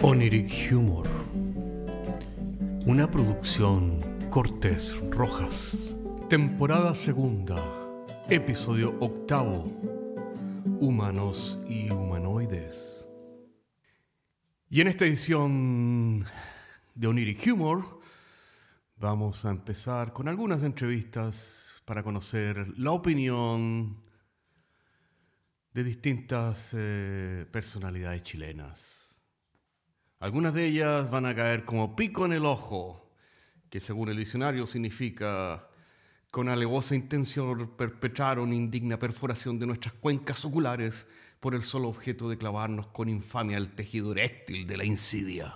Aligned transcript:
Oniric 0.00 0.70
Humor. 0.72 1.08
Una 2.86 3.10
producción 3.10 3.98
Cortés 4.30 4.96
Rojas. 5.10 5.96
Temporada 6.28 6.94
segunda. 6.94 7.56
Episodio 8.28 8.96
octavo. 9.00 9.64
Humanos 10.80 11.58
y 11.68 11.90
humanoides. 11.90 13.08
Y 14.70 14.80
en 14.82 14.86
esta 14.86 15.04
edición 15.04 16.24
de 16.94 17.06
Oniric 17.08 17.44
Humor 17.52 18.00
vamos 18.98 19.44
a 19.44 19.50
empezar 19.50 20.12
con 20.12 20.28
algunas 20.28 20.62
entrevistas 20.62 21.82
para 21.84 22.04
conocer 22.04 22.68
la 22.78 22.92
opinión 22.92 24.00
de 25.74 25.82
distintas 25.82 26.70
eh, 26.78 27.46
personalidades 27.50 28.22
chilenas. 28.22 29.07
Algunas 30.20 30.52
de 30.52 30.66
ellas 30.66 31.10
van 31.10 31.26
a 31.26 31.34
caer 31.34 31.64
como 31.64 31.94
pico 31.94 32.26
en 32.26 32.32
el 32.32 32.44
ojo, 32.44 33.08
que 33.70 33.78
según 33.78 34.08
el 34.08 34.16
diccionario 34.16 34.66
significa 34.66 35.68
con 36.32 36.48
alevosa 36.48 36.96
intención 36.96 37.76
perpetrar 37.76 38.40
una 38.40 38.56
indigna 38.56 38.98
perforación 38.98 39.60
de 39.60 39.66
nuestras 39.66 39.94
cuencas 39.94 40.44
oculares 40.44 41.06
por 41.38 41.54
el 41.54 41.62
solo 41.62 41.88
objeto 41.88 42.28
de 42.28 42.36
clavarnos 42.36 42.88
con 42.88 43.08
infamia 43.08 43.58
el 43.58 43.76
tejido 43.76 44.10
eréctil 44.10 44.66
de 44.66 44.76
la 44.76 44.84
insidia. 44.84 45.54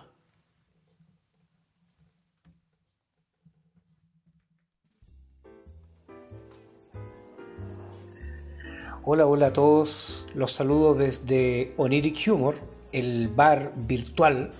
Hola, 9.02 9.26
hola 9.26 9.46
a 9.48 9.52
todos. 9.52 10.26
Los 10.36 10.52
saludo 10.52 10.94
desde 10.94 11.74
Oniric 11.76 12.28
Humor, 12.28 12.54
el 12.92 13.28
bar 13.28 13.72
virtual, 13.74 14.52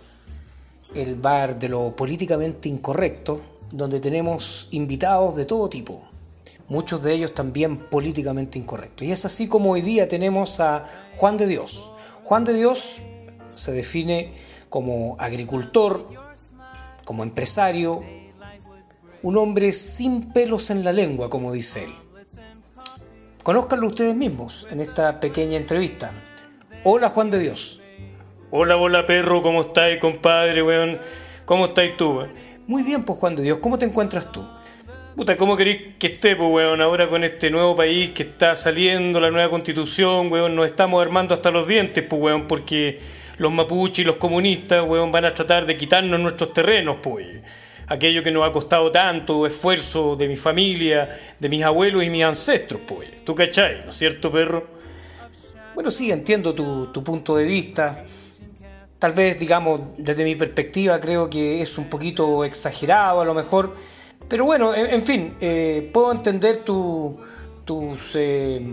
el 0.95 1.17
bar 1.17 1.59
de 1.59 1.69
lo 1.69 1.95
políticamente 1.95 2.69
incorrecto, 2.69 3.41
donde 3.71 4.01
tenemos 4.01 4.69
invitados 4.73 5.37
de 5.37 5.45
todo 5.45 5.69
tipo, 5.69 6.03
muchos 6.69 7.03
de 7.03 7.13
ellos 7.13 7.35
también 7.35 7.77
políticamente 7.89 8.59
incorrectos. 8.59 9.07
Y 9.07 9.13
es 9.13 9.25
así 9.25 9.49
como 9.49 9.73
hoy 9.73 9.83
día 9.83 10.09
tenemos 10.09 10.61
a 10.61 10.85
Juan 11.17 11.37
de 11.37 11.47
Dios. 11.47 11.93
Juan 12.25 12.45
de 12.45 12.55
Dios 12.55 13.03
se 13.55 13.73
define 13.73 14.33
como 14.69 15.17
agricultor, 15.19 16.09
como 17.05 17.23
empresario, 17.23 18.03
un 19.23 19.37
hombre 19.37 19.73
sin 19.73 20.33
pelos 20.33 20.71
en 20.71 20.85
la 20.85 20.93
lengua, 20.93 21.31
como 21.31 21.53
dice 21.53 21.85
él. 21.85 21.95
Conózcanlo 23.43 23.89
ustedes 23.89 24.15
mismos 24.15 24.67
en 24.71 24.81
esta 24.81 25.21
pequeña 25.21 25.57
entrevista. 25.57 26.13
Hola 26.85 27.11
Juan 27.11 27.31
de 27.31 27.39
Dios. 27.39 27.82
Hola, 28.55 28.77
hola 28.77 29.07
perro, 29.07 29.41
¿cómo 29.41 29.63
estáis, 29.63 29.99
compadre, 29.99 30.63
weón? 30.63 31.01
¿Cómo 31.47 31.65
estáis 31.65 31.97
tú? 31.97 32.27
Muy 32.67 32.83
bien, 32.83 33.03
pues 33.03 33.19
Juan 33.19 33.35
de 33.35 33.43
Dios, 33.45 33.61
¿cómo 33.63 33.79
te 33.79 33.87
encuentras 33.87 34.31
tú? 34.31 34.47
Puta, 35.17 35.39
¿cómo 35.39 35.57
queréis 35.57 35.95
que 35.99 36.09
esté, 36.09 36.37
pues, 36.37 36.51
weón? 36.51 36.83
Ahora 36.83 37.09
con 37.09 37.25
este 37.25 37.49
nuevo 37.49 37.75
país 37.75 38.11
que 38.11 38.25
está 38.25 38.55
saliendo, 38.55 39.21
la 39.21 39.31
nueva 39.31 39.49
constitución, 39.49 40.31
weón, 40.31 40.55
nos 40.55 40.67
estamos 40.67 41.01
armando 41.01 41.33
hasta 41.33 41.51
los 41.51 41.67
dientes, 41.67 42.05
pues, 42.07 42.21
weón, 42.21 42.47
porque 42.47 43.01
los 43.39 43.51
mapuches 43.51 44.01
y 44.01 44.05
los 44.05 44.17
comunistas, 44.17 44.87
weón, 44.87 45.11
van 45.11 45.25
a 45.25 45.33
tratar 45.33 45.65
de 45.65 45.75
quitarnos 45.75 46.21
nuestros 46.21 46.53
terrenos, 46.53 46.97
pues 47.03 47.27
aquello 47.87 48.23
que 48.23 48.31
nos 48.31 48.47
ha 48.47 48.53
costado 48.53 48.91
tanto 48.93 49.47
esfuerzo 49.47 50.15
de 50.15 50.29
mi 50.29 50.37
familia, 50.37 51.09
de 51.39 51.49
mis 51.49 51.65
abuelos 51.65 52.05
y 52.05 52.11
mis 52.11 52.25
ancestros, 52.25 52.83
pues. 52.87 53.25
¿Tú 53.25 53.35
cachai, 53.35 53.81
no 53.83 53.89
es 53.89 53.97
cierto, 53.97 54.31
perro? 54.31 54.67
Bueno, 55.75 55.91
sí, 55.91 56.11
entiendo 56.11 56.55
tu, 56.55 57.03
punto 57.03 57.37
de 57.37 57.45
vista. 57.45 58.05
Tal 59.03 59.15
vez, 59.15 59.37
digamos, 59.37 59.81
desde 59.97 60.23
mi 60.23 60.37
perspectiva 60.37 61.01
creo 61.01 61.29
que 61.29 61.61
es 61.61 61.77
un 61.77 61.91
poquito 61.91 62.45
exagerado 62.45 63.21
a 63.21 63.25
lo 63.25 63.35
mejor. 63.35 63.75
Pero 64.29 64.45
bueno, 64.45 64.73
en, 64.77 65.05
fin, 65.05 65.35
eh, 65.41 65.91
puedo 65.93 66.13
entender 66.13 66.63
tus, 66.63 67.17
eh, 68.15 68.65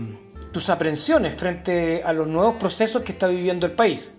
tus 0.52 0.70
aprensiones 0.70 1.34
frente 1.34 2.04
a 2.04 2.12
los 2.12 2.28
nuevos 2.28 2.54
procesos 2.60 3.02
que 3.02 3.10
está 3.10 3.26
viviendo 3.26 3.66
el 3.66 3.72
país. 3.72 4.18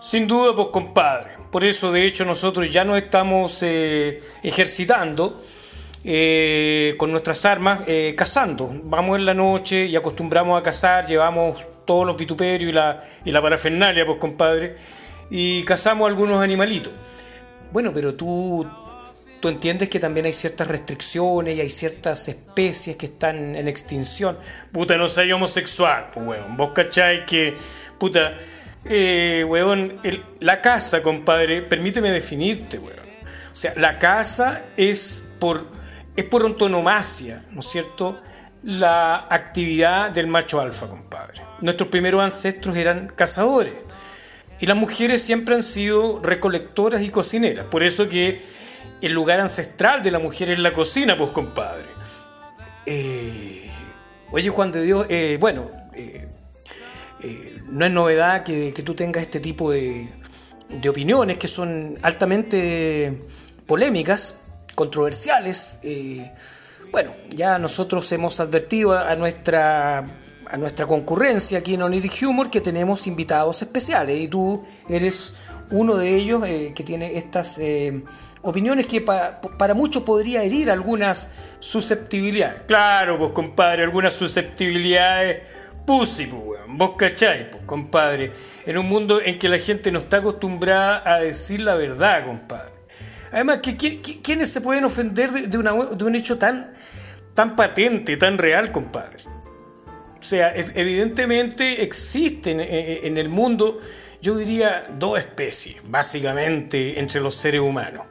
Sin 0.00 0.26
duda, 0.26 0.56
pues 0.56 0.70
compadre. 0.72 1.36
Por 1.52 1.64
eso, 1.64 1.92
de 1.92 2.04
hecho, 2.04 2.24
nosotros 2.24 2.68
ya 2.68 2.84
nos 2.84 3.00
estamos 3.00 3.62
eh, 3.62 4.20
ejercitando 4.42 5.40
eh, 6.04 6.94
con 6.96 7.10
nuestras 7.10 7.44
armas, 7.44 7.82
eh, 7.86 8.14
cazando. 8.16 8.70
Vamos 8.84 9.18
en 9.18 9.26
la 9.26 9.34
noche 9.34 9.86
y 9.86 9.96
acostumbramos 9.96 10.58
a 10.58 10.62
cazar, 10.62 11.06
llevamos 11.06 11.66
todos 11.84 12.06
los 12.06 12.16
vituperios 12.16 12.70
y 12.70 12.72
la, 12.72 13.02
y 13.24 13.32
la 13.32 13.42
parafernalia, 13.42 14.06
pues 14.06 14.18
compadre, 14.18 14.76
y 15.30 15.62
cazamos 15.64 16.08
algunos 16.08 16.42
animalitos. 16.42 16.92
Bueno, 17.72 17.92
pero 17.92 18.14
tú, 18.14 18.66
tú 19.40 19.48
entiendes 19.48 19.88
que 19.88 19.98
también 19.98 20.26
hay 20.26 20.32
ciertas 20.32 20.68
restricciones 20.68 21.56
y 21.56 21.60
hay 21.60 21.70
ciertas 21.70 22.28
especies 22.28 22.96
que 22.96 23.06
están 23.06 23.56
en 23.56 23.68
extinción. 23.68 24.38
Puta, 24.72 24.96
no 24.96 25.08
soy 25.08 25.32
homosexual, 25.32 26.10
pues 26.12 26.26
weón. 26.26 26.56
Vos 26.56 26.72
cacháis 26.74 27.22
que, 27.26 27.54
puta, 27.98 28.34
eh, 28.84 29.44
weón, 29.46 30.00
la 30.40 30.60
casa, 30.60 31.02
compadre, 31.02 31.62
permíteme 31.62 32.10
definirte, 32.10 32.78
weón. 32.78 32.98
O 33.52 33.56
sea, 33.56 33.74
la 33.76 33.98
casa 33.98 34.62
es 34.76 35.26
por, 35.38 35.79
es 36.20 36.26
por 36.26 36.44
antonomasia, 36.44 37.44
¿no 37.52 37.60
es 37.60 37.66
cierto? 37.66 38.20
La 38.62 39.26
actividad 39.30 40.10
del 40.10 40.26
macho 40.26 40.60
alfa, 40.60 40.88
compadre. 40.88 41.42
Nuestros 41.60 41.88
primeros 41.88 42.22
ancestros 42.22 42.76
eran 42.76 43.08
cazadores. 43.14 43.74
Y 44.60 44.66
las 44.66 44.76
mujeres 44.76 45.22
siempre 45.22 45.54
han 45.54 45.62
sido 45.62 46.20
recolectoras 46.22 47.02
y 47.02 47.08
cocineras. 47.08 47.66
Por 47.66 47.82
eso 47.82 48.08
que 48.08 48.42
el 49.00 49.12
lugar 49.12 49.40
ancestral 49.40 50.02
de 50.02 50.10
la 50.10 50.18
mujer 50.18 50.50
es 50.50 50.58
la 50.58 50.72
cocina, 50.72 51.16
pues, 51.16 51.30
compadre. 51.30 51.86
Eh, 52.84 53.70
oye, 54.30 54.50
Juan 54.50 54.72
de 54.72 54.82
Dios, 54.82 55.06
eh, 55.08 55.38
bueno, 55.40 55.70
eh, 55.94 56.28
no 57.70 57.84
es 57.84 57.92
novedad 57.92 58.44
que, 58.44 58.72
tú 58.72 58.94
tengas 58.94 59.22
este 59.22 59.40
tipo 59.40 59.70
de, 59.70 60.08
opiniones 60.88 61.36
que 61.36 61.48
son 61.48 61.98
altamente 62.02 63.22
polémicas, 63.66 64.39
controversiales. 64.80 65.78
Eh, 65.82 66.32
bueno, 66.90 67.12
ya 67.28 67.58
nosotros 67.58 68.10
hemos 68.12 68.40
advertido 68.40 68.96
a 68.96 69.14
nuestra, 69.14 69.98
a 69.98 70.56
nuestra 70.56 70.86
concurrencia 70.86 71.58
aquí 71.58 71.74
en 71.74 71.82
Oniric 71.82 72.22
Humor 72.22 72.50
que 72.50 72.62
tenemos 72.62 73.06
invitados 73.06 73.60
especiales 73.60 74.18
y 74.18 74.28
tú 74.28 74.64
eres 74.88 75.34
uno 75.70 75.96
de 75.96 76.16
ellos 76.16 76.42
eh, 76.46 76.72
que 76.74 76.82
tiene 76.82 77.18
estas 77.18 77.60
opiniones 78.42 78.86
que 78.86 79.02
para 79.02 79.74
muchos 79.74 80.02
podría 80.02 80.42
herir 80.42 80.70
algunas 80.70 81.32
susceptibilidades. 81.58 82.62
Claro, 82.66 83.18
pues 83.18 83.32
compadre, 83.32 83.84
algunas 83.84 84.14
susceptibilidades 84.14 85.46
Pussy, 85.90 86.26
pues. 86.26 86.60
Vos 86.68 86.92
cacháis, 86.96 87.46
pues, 87.50 87.64
compadre. 87.64 88.32
En 88.64 88.78
un 88.78 88.86
mundo 88.86 89.20
en 89.20 89.38
que 89.38 89.48
la 89.48 89.58
gente 89.58 89.90
no 89.90 89.98
está 89.98 90.18
acostumbrada 90.18 91.02
a 91.04 91.18
decir 91.18 91.60
la 91.60 91.74
verdad, 91.74 92.26
compadre. 92.26 92.69
Además, 93.32 93.60
¿quiénes 94.22 94.50
se 94.50 94.60
pueden 94.60 94.84
ofender 94.84 95.30
de, 95.30 95.58
un 96.04 96.14
hecho 96.14 96.38
tan, 96.38 96.74
patente, 97.56 98.16
tan 98.16 98.38
real, 98.38 98.72
compadre? 98.72 99.24
O 100.18 100.22
sea, 100.22 100.54
evidentemente 100.54 101.82
existen 101.82 102.60
en 102.60 103.16
el 103.16 103.28
mundo, 103.28 103.78
yo 104.20 104.36
diría, 104.36 104.84
dos 104.98 105.18
especies, 105.18 105.76
básicamente, 105.88 106.98
entre 106.98 107.20
los 107.20 107.34
seres 107.34 107.60
humanos. 107.60 108.04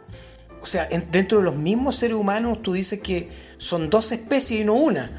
O 0.62 0.66
sea, 0.66 0.88
dentro 1.12 1.40
de 1.40 1.44
los 1.46 1.56
mismos 1.56 1.96
seres 1.96 2.18
humanos 2.18 2.62
tú 2.62 2.74
dices 2.74 3.00
que 3.00 3.30
son 3.58 3.90
dos 3.90 4.12
especies 4.12 4.62
y 4.62 4.64
no 4.64 4.74
una. 4.74 5.12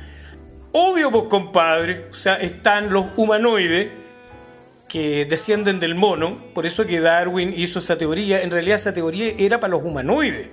Obvio, 0.73 1.11
pues 1.11 1.25
compadre, 1.25 2.06
o 2.11 2.14
sea, 2.14 2.37
están 2.37 2.91
los 2.91 3.06
humanoides 3.17 3.91
que 4.90 5.25
descienden 5.25 5.78
del 5.78 5.94
mono, 5.94 6.37
por 6.52 6.66
eso 6.66 6.84
que 6.84 6.98
Darwin 6.98 7.54
hizo 7.56 7.78
esa 7.78 7.96
teoría, 7.96 8.42
en 8.42 8.50
realidad 8.50 8.75
esa 8.75 8.92
teoría 8.92 9.32
era 9.38 9.60
para 9.60 9.70
los 9.70 9.84
humanoides. 9.84 10.48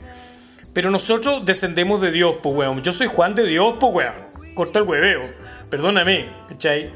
Pero 0.74 0.92
nosotros 0.92 1.44
descendemos 1.44 2.00
de 2.02 2.12
Dios, 2.12 2.36
pues 2.44 2.56
weón. 2.56 2.84
Yo 2.84 2.94
soy 2.94 3.08
Juan 3.08 3.34
de 3.34 3.48
Dios, 3.48 3.78
pues 3.80 3.92
weón. 3.92 4.14
Corta 4.54 4.78
el 4.78 4.86
hueveo. 4.86 5.22
Perdóname, 5.72 6.30
¿cachai? 6.48 6.92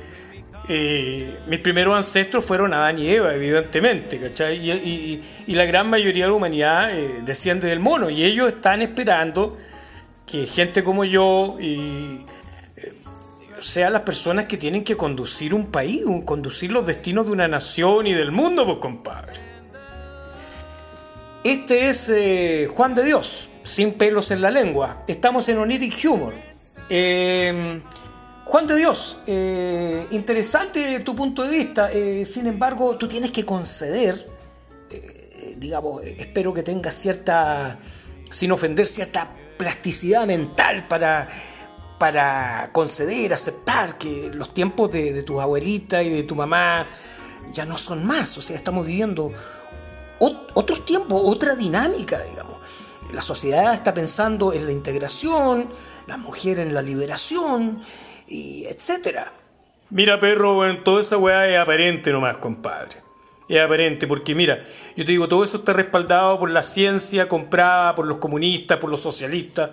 Eh, 0.70 1.36
mis 1.48 1.60
primeros 1.62 1.96
ancestros 1.96 2.46
fueron 2.46 2.76
Adán 2.76 3.00
y 3.00 3.10
Eva, 3.10 3.34
evidentemente, 3.34 4.20
¿cachai? 4.20 4.58
Y, 4.70 5.20
la 5.48 5.66
gran 5.66 5.90
mayoría 5.90 6.26
de 6.26 6.30
la 6.30 6.36
humanidad 6.36 6.96
eh, 6.96 7.22
desciende 7.26 7.68
del 7.70 7.80
mono. 7.80 8.12
Y 8.12 8.24
ellos 8.24 8.50
están 8.50 8.84
esperando 8.84 9.58
que 10.28 10.46
gente 10.46 10.84
como 10.84 11.06
yo 11.06 11.58
y 11.60 12.24
sean 13.62 13.94
las 13.94 14.02
personas 14.02 14.46
que 14.46 14.58
tienen 14.58 14.84
que 14.84 14.98
conducir 14.98 15.54
un 15.54 15.68
país, 15.68 16.04
conducir 16.26 16.72
los 16.72 16.86
destinos 16.86 17.26
de 17.28 17.32
una 17.32 17.48
nación 17.48 18.08
y 18.08 18.14
del 18.14 18.32
mundo, 18.32 18.66
pues 18.66 18.80
compadre. 18.80 19.34
Este 21.44 21.90
es 21.90 22.10
eh, 22.10 22.70
Juan 22.76 22.94
de 22.94 23.06
Dios, 23.06 23.50
sin 23.64 23.94
pelos 23.94 24.32
en 24.32 24.42
la 24.42 24.52
lengua. 24.52 25.04
Estamos 25.08 25.48
en 25.50 25.58
Oniric 25.58 26.04
Humor. 26.06 26.36
Em, 26.90 27.82
Juan 28.46 28.68
de 28.68 28.76
Dios, 28.76 29.22
eh, 29.28 30.08
interesante 30.12 31.00
tu 31.00 31.16
punto 31.16 31.44
de 31.44 31.50
vista. 31.56 31.92
Eh, 31.92 32.26
sin 32.26 32.48
embargo, 32.48 32.98
tú 32.98 33.08
tienes 33.08 33.32
que 33.32 33.46
conceder 33.46 34.28
digamos, 35.62 36.04
espero 36.04 36.54
que 36.54 36.64
tengas 36.64 36.96
cierta, 36.96 37.78
sin 38.30 38.52
ofender, 38.52 38.88
cierta 38.88 39.30
plasticidad 39.58 40.26
mental 40.26 40.88
para, 40.88 41.28
para 42.02 42.72
conceder, 42.72 43.32
aceptar 43.32 44.00
que 44.00 44.32
los 44.34 44.56
tiempos 44.56 44.90
de, 44.90 45.14
de 45.14 45.22
tu 45.22 45.40
abuelita 45.40 46.02
y 46.02 46.10
de 46.10 46.24
tu 46.24 46.34
mamá 46.34 46.88
ya 47.54 47.64
no 47.64 47.78
son 47.78 48.08
más, 48.08 48.36
o 48.40 48.42
sea, 48.42 48.56
estamos 48.56 48.88
viviendo 48.88 49.32
otros 50.18 50.84
tiempos, 50.84 51.22
otra 51.24 51.54
dinámica, 51.56 52.20
digamos. 52.24 52.58
La 53.14 53.22
sociedad 53.22 53.76
está 53.76 53.94
pensando 53.94 54.52
en 54.52 54.66
la 54.66 54.72
integración, 54.72 55.70
la 56.08 56.18
mujer 56.18 56.58
en 56.58 56.74
la 56.74 56.82
liberación, 56.82 57.80
y 58.28 58.66
etcétera. 58.66 59.32
Mira, 59.92 60.20
perro, 60.20 60.56
bueno, 60.56 60.80
toda 60.80 61.02
esa 61.02 61.18
weá 61.18 61.48
es 61.48 61.60
aparente 61.60 62.12
nomás, 62.12 62.40
compadre. 62.40 62.98
Es 63.48 63.62
aparente, 63.62 64.08
porque 64.08 64.34
mira, 64.34 64.60
yo 64.96 65.06
te 65.06 65.12
digo, 65.12 65.28
todo 65.28 65.44
eso 65.44 65.58
está 65.58 65.74
respaldado 65.74 66.40
por 66.40 66.50
la 66.50 66.64
ciencia 66.64 67.28
comprada 67.28 67.94
por 67.94 68.08
los 68.08 68.18
comunistas, 68.18 68.80
por 68.80 68.90
los 68.90 69.02
socialistas. 69.02 69.70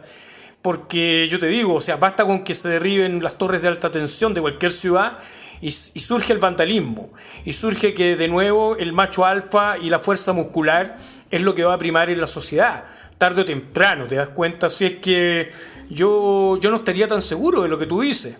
Porque 0.68 1.26
yo 1.30 1.38
te 1.38 1.46
digo, 1.46 1.76
o 1.76 1.80
sea, 1.80 1.96
basta 1.96 2.26
con 2.26 2.44
que 2.44 2.52
se 2.52 2.68
derriben 2.68 3.22
las 3.22 3.38
torres 3.38 3.62
de 3.62 3.68
alta 3.68 3.90
tensión 3.90 4.34
de 4.34 4.42
cualquier 4.42 4.70
ciudad 4.70 5.16
y, 5.62 5.70
surge 5.70 6.34
el 6.34 6.38
vandalismo. 6.40 7.10
Y 7.46 7.54
surge 7.54 7.94
que 7.94 8.16
de 8.16 8.28
nuevo 8.28 8.76
el 8.76 8.92
macho 8.92 9.24
alfa 9.24 9.78
y 9.78 9.88
la 9.88 9.98
fuerza 9.98 10.34
muscular 10.34 10.98
es 11.30 11.40
lo 11.40 11.54
que 11.54 11.64
va 11.64 11.72
a 11.72 11.78
primar 11.78 12.10
en 12.10 12.20
la 12.20 12.26
sociedad. 12.26 12.84
Tarde 13.16 13.40
o 13.40 13.44
temprano, 13.46 14.06
¿te 14.06 14.16
das 14.16 14.28
cuenta? 14.28 14.66
Así 14.66 14.84
es 14.84 14.92
que 14.98 15.50
yo, 15.88 16.58
yo 16.60 16.68
no 16.68 16.76
estaría 16.76 17.08
tan 17.08 17.22
seguro 17.22 17.62
de 17.62 17.70
lo 17.70 17.78
que 17.78 17.86
tú 17.86 18.02
dices. 18.02 18.36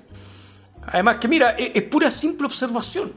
Además 0.85 1.17
que 1.17 1.29
mira, 1.29 1.53
es, 1.53 1.83
pura 1.85 2.11
simple 2.11 2.45
observación. 2.45 3.11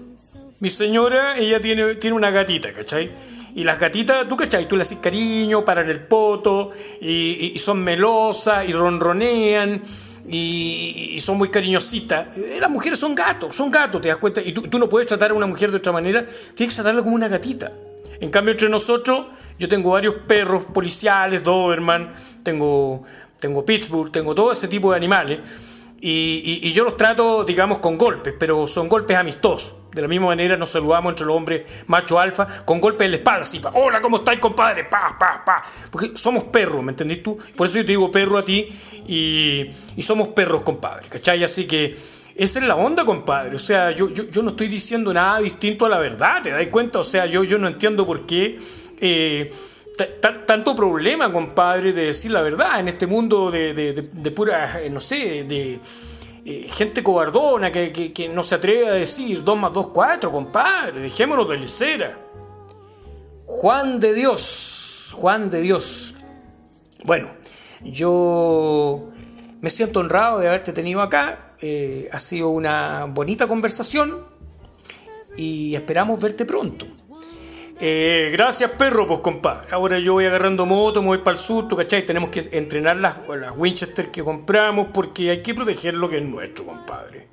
Mi 0.62 0.70
señora, 0.70 1.40
ella 1.40 1.60
tiene, 1.60 1.96
tiene 1.96 2.16
una 2.16 2.30
gatita, 2.30 2.72
¿cachai? 2.72 3.12
Y 3.56 3.64
las 3.64 3.80
gatitas, 3.80 4.28
tú 4.28 4.38
cachai, 4.38 4.68
tú 4.68 4.76
le 4.76 4.84
haces 4.84 5.00
cariño, 5.00 5.66
paran 5.66 5.90
el 5.90 6.02
poto, 6.02 6.70
y, 7.02 7.58
son 7.58 7.84
melosas, 7.84 8.70
y 8.70 8.72
ronronean, 8.72 9.82
y, 10.30 11.18
son 11.20 11.40
muy 11.40 11.50
cariñositas. 11.50 12.38
Eh, 12.38 12.60
las 12.62 12.70
mujeres 12.70 13.00
son 13.00 13.16
gatos, 13.16 13.56
son 13.56 13.72
gatos, 13.72 14.02
te 14.02 14.10
das 14.10 14.20
cuenta. 14.20 14.40
Y 14.40 14.52
tú, 14.52 14.62
tú, 14.68 14.78
no 14.78 14.88
puedes 14.88 15.08
tratar 15.08 15.32
a 15.32 15.34
una 15.34 15.48
mujer 15.48 15.72
de 15.72 15.78
otra 15.78 15.94
manera, 15.94 16.24
tienes 16.54 16.76
que 16.76 16.82
tratarla 16.84 17.02
como 17.02 17.16
una 17.16 17.28
gatita. 17.28 17.72
En 18.20 18.30
cambio, 18.30 18.52
entre 18.52 18.70
nosotros, 18.70 19.36
yo 19.58 19.68
tengo 19.68 19.90
varios 19.90 20.14
perros 20.28 20.66
policiales, 20.66 21.44
Doberman, 21.44 22.14
tengo, 22.44 23.04
tengo 23.40 23.66
Pittsburgh, 23.66 24.12
tengo 24.12 24.36
todo 24.36 24.52
ese 24.52 24.68
tipo 24.68 24.92
de 24.92 24.98
animales. 24.98 25.40
Y, 26.04 26.72
yo 26.72 26.84
los 26.84 26.98
trato, 26.98 27.44
digamos, 27.44 27.78
con 27.78 27.96
golpes, 27.96 28.34
pero 28.38 28.66
son 28.66 28.90
golpes 28.90 29.16
amistosos. 29.16 29.82
De 29.92 30.02
la 30.02 30.08
misma 30.08 30.28
manera 30.28 30.58
nos 30.58 30.70
saludamos 30.70 31.12
entre 31.12 31.28
los 31.28 31.36
hombres 31.36 31.84
macho 31.86 32.20
alfa, 32.20 32.66
con 32.66 32.82
golpes 32.82 33.06
en 33.06 33.12
la 33.12 33.18
espalda, 33.18 33.42
así, 33.42 33.62
hola, 33.74 34.02
¿cómo 34.02 34.18
estáis, 34.18 34.40
compadre? 34.40 34.86
Pa, 34.86 35.16
pa, 35.20 35.44
pa. 35.46 35.64
Porque 35.92 36.12
somos 36.16 36.46
perros, 36.46 36.82
¿me 36.82 36.92
entendís 36.92 37.22
tú? 37.22 37.38
Por 37.56 37.68
eso 37.68 37.78
yo 37.78 37.86
te 37.86 37.92
digo 37.92 38.10
perro 38.10 38.40
a 38.40 38.44
ti 38.44 38.68
y, 39.08 39.70
somos 40.02 40.30
perros, 40.30 40.64
compadre, 40.64 41.08
¿cachai? 41.08 41.44
Así 41.44 41.68
que 41.68 41.96
esa 42.36 42.60
es 42.60 42.66
la 42.66 42.76
onda, 42.76 43.06
compadre. 43.06 43.56
O 43.56 43.60
sea, 43.60 43.92
yo, 43.92 44.10
yo, 44.10 44.42
no 44.42 44.50
estoy 44.50 44.70
diciendo 44.70 45.14
nada 45.14 45.40
distinto 45.40 45.86
a 45.86 45.90
la 45.90 46.00
verdad, 46.00 46.42
¿te 46.42 46.50
das 46.50 46.66
cuenta? 46.68 46.98
O 46.98 47.04
sea, 47.04 47.28
yo, 47.28 47.44
yo 47.44 47.60
no 47.60 47.68
entiendo 47.68 48.08
por 48.08 48.26
qué... 48.26 48.58
Eh, 49.00 49.52
tanto 50.46 50.76
problema, 50.76 51.32
compadre, 51.32 51.94
de 51.94 52.06
decir 52.06 52.32
la 52.32 52.42
verdad 52.42 52.80
en 52.80 52.88
este 52.88 53.08
mundo 53.08 53.52
de, 53.52 53.74
de, 53.74 54.32
pura, 54.32 54.82
eh, 54.82 54.90
no 54.90 55.00
sé, 55.00 55.44
de 55.44 55.80
eh, 56.46 56.66
gente 56.68 57.04
cobardona 57.04 57.72
que, 57.72 58.32
no 58.34 58.44
se 58.44 58.56
atreve 58.56 58.88
a 58.88 58.92
decir 58.94 59.44
2 59.44 59.58
más 59.58 59.72
2, 59.74 59.88
4, 59.88 60.32
compadre, 60.32 61.00
dejémonos 61.00 61.50
de 61.50 61.58
lecera. 61.58 62.18
Juan 63.46 64.00
de 64.00 64.14
Dios, 64.14 65.14
Juan 65.16 65.50
de 65.50 65.62
Dios. 65.62 66.16
Bueno, 67.04 67.32
yo 67.84 69.10
me 69.60 69.70
siento 69.70 70.00
honrado 70.00 70.40
de 70.40 70.48
haberte 70.48 70.74
tenido 70.74 71.02
acá. 71.02 71.54
Eh, 71.62 72.08
ha 72.12 72.20
sido 72.20 72.50
una 72.50 73.06
bonita 73.06 73.48
conversación 73.48 74.26
y 75.38 75.76
esperamos 75.76 76.20
verte 76.20 76.46
pronto. 76.46 76.88
Eh, 77.84 78.30
gracias, 78.32 78.70
perro, 78.78 79.08
pues 79.08 79.22
compadre. 79.22 79.70
Ahora 79.72 79.98
yo 79.98 80.14
voy 80.14 80.26
agarrando 80.26 80.68
moto, 80.68 81.02
me 81.02 81.08
voy 81.08 81.18
para 81.18 81.32
el 81.32 81.40
sur, 81.40 81.68
¿tú 81.68 81.76
cachai? 81.76 82.06
Tenemos 82.06 82.30
que 82.30 82.48
entrenar 82.52 82.98
las, 82.98 83.28
las 83.28 83.58
Winchester 83.58 84.12
que 84.12 84.24
compramos 84.24 84.90
porque 84.94 85.32
hay 85.32 85.42
que 85.42 85.56
proteger 85.56 85.96
lo 85.96 86.08
que 86.08 86.20
es 86.20 86.24
nuestro, 86.24 86.64
compadre. 86.68 87.30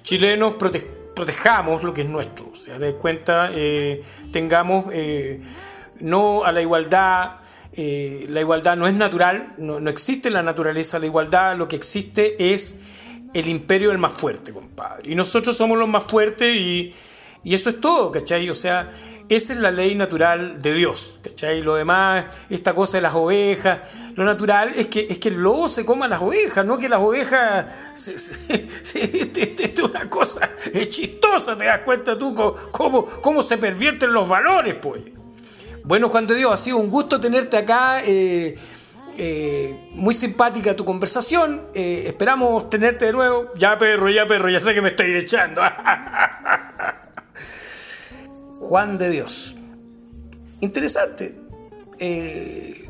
Chilenos, 0.00 0.54
protejamos 0.54 1.84
lo 1.84 1.92
que 1.92 2.00
es 2.02 2.08
nuestro. 2.08 2.48
O 2.50 2.54
sea, 2.54 2.78
de 2.78 2.94
cuenta, 2.94 3.50
eh, 3.52 4.02
tengamos 4.32 4.86
eh, 4.94 5.42
no 6.00 6.42
a 6.42 6.52
la 6.52 6.62
igualdad. 6.62 7.40
la 7.76 8.40
igualdad 8.40 8.78
no 8.78 8.86
es 8.86 8.94
natural, 8.94 9.52
no, 9.58 9.78
no 9.78 9.90
existe 9.90 10.30
la 10.30 10.42
naturaleza 10.42 10.98
la 11.00 11.06
igualdad, 11.06 11.54
lo 11.58 11.68
que 11.68 11.76
existe 11.76 12.54
es 12.54 12.76
el 13.34 13.46
imperio 13.46 13.90
del 13.90 13.98
más 13.98 14.12
fuerte, 14.12 14.54
compadre. 14.54 15.12
Y 15.12 15.14
nosotros 15.14 15.54
somos 15.54 15.76
los 15.76 15.86
más 15.88 16.06
fuertes 16.06 16.56
y, 16.56 16.94
y 17.44 17.52
eso 17.52 17.68
es 17.68 17.78
todo, 17.78 18.10
¿cachai? 18.10 18.48
O 18.48 18.54
sea, 18.54 18.90
esa 19.28 19.52
es 19.52 19.58
la 19.58 19.70
ley 19.70 19.94
natural 19.94 20.60
de 20.60 20.74
Dios, 20.74 21.20
¿cachai? 21.22 21.62
Lo 21.62 21.74
demás, 21.74 22.26
esta 22.50 22.74
cosa 22.74 22.98
de 22.98 23.02
las 23.02 23.14
ovejas, 23.14 23.80
lo 24.16 24.24
natural 24.24 24.72
es 24.76 24.88
que, 24.88 25.06
es 25.08 25.18
que 25.18 25.28
el 25.28 25.36
lobo 25.36 25.68
se 25.68 25.84
coma 25.84 26.08
las 26.08 26.20
ovejas, 26.20 26.64
no 26.64 26.78
que 26.78 26.88
las 26.88 27.00
ovejas... 27.00 27.66
Esto 27.94 29.62
es 29.64 29.80
una 29.80 30.08
cosa 30.08 30.50
es 30.72 30.90
chistosa, 30.90 31.56
te 31.56 31.64
das 31.64 31.80
cuenta 31.80 32.16
tú 32.18 32.34
cómo, 32.70 33.04
cómo 33.04 33.42
se 33.42 33.58
pervierten 33.58 34.12
los 34.12 34.28
valores, 34.28 34.76
pues. 34.80 35.02
Bueno, 35.84 36.08
Juan 36.08 36.26
de 36.26 36.36
Dios, 36.36 36.52
ha 36.52 36.56
sido 36.56 36.76
un 36.76 36.90
gusto 36.90 37.20
tenerte 37.20 37.56
acá. 37.56 38.02
Eh, 38.04 38.54
eh, 39.18 39.90
muy 39.92 40.14
simpática 40.14 40.74
tu 40.76 40.84
conversación. 40.84 41.68
Eh, 41.74 42.04
esperamos 42.06 42.68
tenerte 42.68 43.06
de 43.06 43.12
nuevo. 43.12 43.50
Ya, 43.56 43.76
perro, 43.76 44.08
ya, 44.08 44.26
perro, 44.26 44.48
ya 44.48 44.60
sé 44.60 44.74
que 44.74 44.80
me 44.80 44.90
estoy 44.90 45.14
echando. 45.14 45.60
Juan 48.72 48.96
de 48.96 49.10
Dios. 49.10 49.56
Interesante. 50.60 51.38
Eh, 51.98 52.88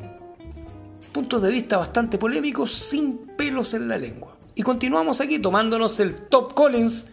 puntos 1.11 1.43
de 1.43 1.51
vista 1.51 1.77
bastante 1.77 2.19
polémicos, 2.19 2.71
sin 2.71 3.27
pelos 3.37 3.75
en 3.75 3.89
la 3.89 3.99
lengua. 3.99 4.37
Y 4.55 4.63
continuamos 4.63 5.21
aquí 5.21 5.41
tomándonos 5.41 5.99
el 5.99 6.15
Top 6.29 6.55
Collins 6.55 7.09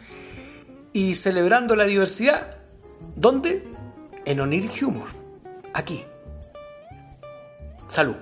y 0.94 1.16
celebrando 1.16 1.76
la 1.76 1.86
diversidad. 1.86 2.58
¿Dónde? 3.16 3.68
En 4.26 4.40
Onir 4.40 4.70
Humor. 4.84 5.08
Aquí. 5.74 6.04
Salud 7.88 8.18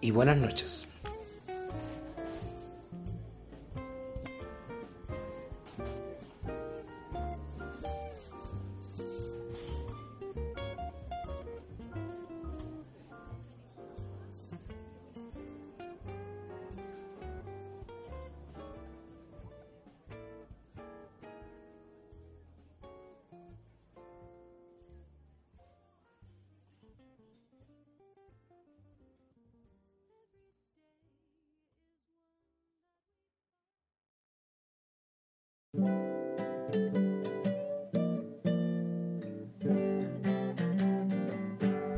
y 0.00 0.12
buenas 0.12 0.38
noches. 0.38 0.88